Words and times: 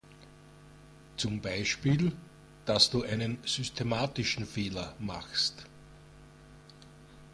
Zum 1.15 1.41
Beispiel, 1.41 2.11
dass 2.65 2.89
du 2.89 3.03
einen 3.03 3.37
systematischen 3.45 4.47
Fehler 4.47 4.95
machst. 4.97 5.67